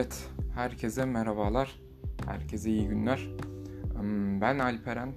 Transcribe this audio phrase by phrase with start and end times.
[0.00, 1.80] Evet, herkese merhabalar,
[2.26, 3.28] herkese iyi günler.
[4.40, 5.12] Ben Alperen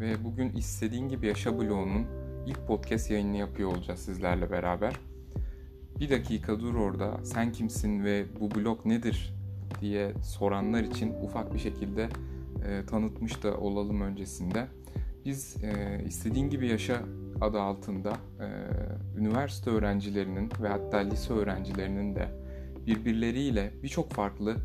[0.00, 2.06] ve bugün istediğin gibi yaşa bloğunun
[2.46, 4.94] ilk podcast yayını yapıyor olacağız sizlerle beraber.
[6.00, 9.34] Bir dakika dur orada, sen kimsin ve bu blog nedir
[9.80, 12.08] diye soranlar için ufak bir şekilde
[12.68, 14.66] e, tanıtmış da olalım öncesinde.
[15.24, 17.02] Biz e, istediğin gibi yaşa
[17.40, 18.46] adı altında e,
[19.18, 22.41] üniversite öğrencilerinin ve hatta lise öğrencilerinin de
[22.86, 24.56] birbirleriyle birçok farklı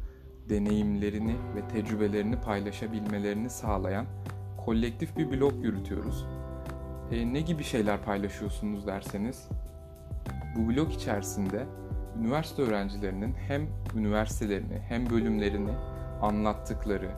[0.49, 4.05] deneyimlerini ve tecrübelerini paylaşabilmelerini sağlayan
[4.65, 6.25] kolektif bir blog yürütüyoruz.
[7.11, 9.49] E, ne gibi şeyler paylaşıyorsunuz derseniz,
[10.55, 11.65] bu blog içerisinde
[12.19, 15.71] üniversite öğrencilerinin hem üniversitelerini hem bölümlerini
[16.21, 17.11] anlattıkları,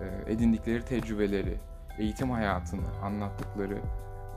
[0.00, 1.56] e, edindikleri tecrübeleri,
[1.98, 3.78] eğitim hayatını anlattıkları,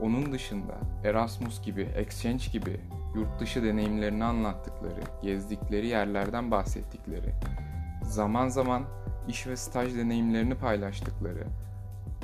[0.02, 2.80] onun dışında Erasmus gibi, Exchange gibi
[3.16, 7.34] yurt dışı deneyimlerini anlattıkları, gezdikleri yerlerden bahsettikleri,
[8.04, 8.84] zaman zaman
[9.28, 11.44] iş ve staj deneyimlerini paylaştıkları,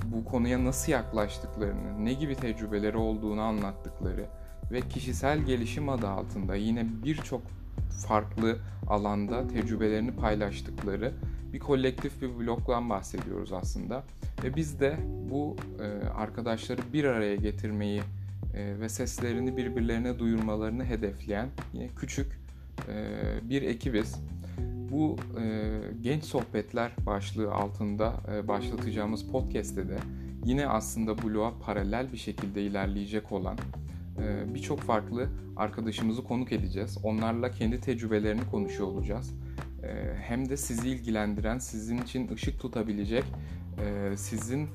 [0.06, 4.26] bu konuya nasıl yaklaştıklarını, ne gibi tecrübeleri olduğunu anlattıkları
[4.72, 7.42] ve kişisel gelişim adı altında yine birçok
[8.08, 11.14] farklı alanda tecrübelerini paylaştıkları
[11.54, 14.04] bir kolektif bir bloktan bahsediyoruz aslında.
[14.44, 14.98] Ve biz de
[15.32, 18.02] bu e, arkadaşları bir araya getirmeyi
[18.56, 22.40] e, ve seslerini birbirlerine duyurmalarını hedefleyen yine küçük
[22.88, 23.06] e,
[23.50, 24.16] bir ekibiz.
[24.92, 29.98] Bu e, genç sohbetler başlığı altında e, başlatacağımız podcast'te de
[30.46, 33.58] yine aslında bloğa paralel bir şekilde ilerleyecek olan
[34.18, 36.98] e, birçok farklı arkadaşımızı konuk edeceğiz.
[37.04, 39.34] Onlarla kendi tecrübelerini konuşuyor olacağız.
[39.84, 43.24] E, hem de sizi ilgilendiren, sizin için ışık tutabilecek,
[43.80, 44.70] e, sizin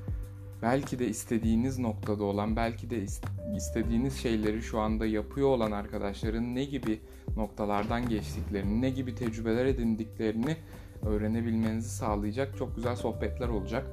[0.63, 3.05] belki de istediğiniz noktada olan, belki de
[3.57, 7.01] istediğiniz şeyleri şu anda yapıyor olan arkadaşların ne gibi
[7.37, 10.57] noktalardan geçtiklerini, ne gibi tecrübeler edindiklerini
[11.03, 13.87] öğrenebilmenizi sağlayacak çok güzel sohbetler olacak.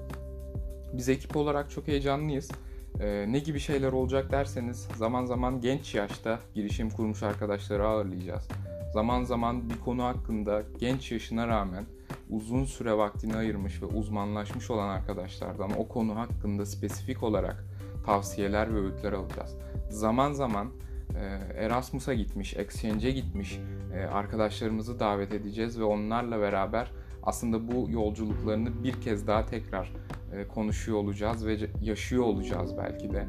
[0.94, 2.52] Biz ekip olarak çok heyecanlıyız.
[3.00, 8.48] Ee, ne gibi şeyler olacak derseniz zaman zaman genç yaşta girişim kurmuş arkadaşları ağırlayacağız.
[8.94, 11.86] Zaman zaman bir konu hakkında genç yaşına rağmen
[12.30, 17.66] uzun süre vaktini ayırmış ve uzmanlaşmış olan arkadaşlardan o konu hakkında spesifik olarak
[18.06, 19.58] tavsiyeler ve öğütler alacağız.
[19.90, 20.68] Zaman zaman
[21.16, 21.24] e,
[21.66, 23.60] Erasmus'a gitmiş, Exchange'e gitmiş
[23.96, 26.92] e, arkadaşlarımızı davet edeceğiz ve onlarla beraber
[27.24, 29.94] aslında bu yolculuklarını bir kez daha tekrar
[30.34, 33.28] e, konuşuyor olacağız ve yaşıyor olacağız belki de.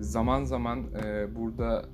[0.00, 0.84] Zaman zaman
[1.36, 1.84] burada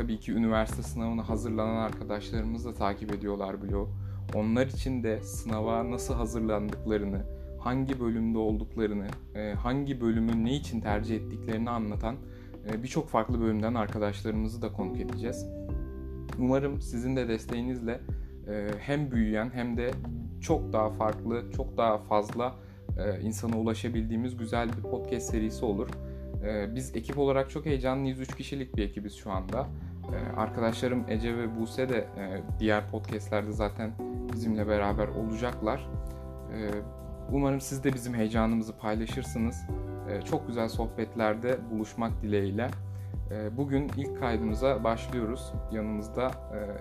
[0.00, 3.88] tabii ki üniversite sınavına hazırlanan arkadaşlarımız da takip ediyorlar blogu
[4.34, 7.22] onlar için de sınava nasıl hazırlandıklarını,
[7.58, 12.16] hangi bölümde olduklarını, e, hangi bölümü ne için tercih ettiklerini anlatan
[12.70, 15.46] e, birçok farklı bölümden arkadaşlarımızı da konuk edeceğiz.
[16.38, 18.00] Umarım sizin de desteğinizle
[18.48, 19.90] e, hem büyüyen hem de
[20.40, 22.54] çok daha farklı, çok daha fazla
[23.22, 25.88] insana ulaşabildiğimiz güzel bir podcast serisi olur.
[26.74, 28.20] Biz ekip olarak çok heyecanlıyız.
[28.20, 29.66] 3 kişilik bir ekibiz şu anda.
[30.36, 32.08] Arkadaşlarım Ece ve Buse de
[32.58, 33.90] diğer podcastlerde zaten
[34.32, 35.88] bizimle beraber olacaklar.
[36.52, 36.70] Ee,
[37.32, 39.66] umarım siz de bizim heyecanımızı paylaşırsınız.
[40.10, 42.70] Ee, çok güzel sohbetlerde buluşmak dileğiyle.
[43.30, 45.52] Ee, bugün ilk kaydımıza başlıyoruz.
[45.72, 46.30] Yanımızda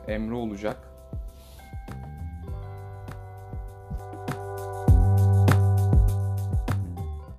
[0.08, 0.78] e, Emre olacak.